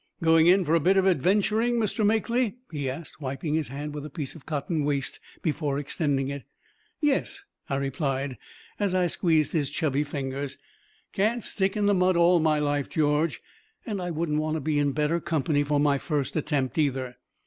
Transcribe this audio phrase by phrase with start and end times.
[0.23, 2.03] "Going in for a bit of adventuring, Mr.
[2.03, 6.41] Makely?" he asked, wiping his hand with a piece of cotton waste before extending it.
[6.99, 8.39] "Yes," I replied,
[8.79, 10.57] as I squeezed his chubby fingers.
[11.13, 13.43] "Can't stick in the mud all my life, George.
[13.85, 17.17] And I wouldn't want to be in better company for my first attempt either."